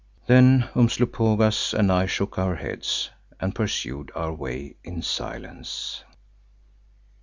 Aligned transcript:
Then 0.25 0.67
Umslopogaas 0.73 1.75
and 1.77 1.91
I 1.91 2.07
shook 2.07 2.39
our 2.39 2.55
heads 2.55 3.11
and 3.39 3.53
pursued 3.53 4.11
our 4.15 4.33
way 4.33 4.77
in 4.83 5.03
silence. 5.03 6.03